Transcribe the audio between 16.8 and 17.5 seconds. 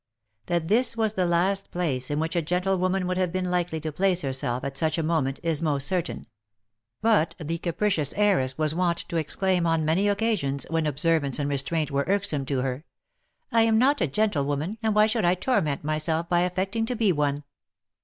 to be one."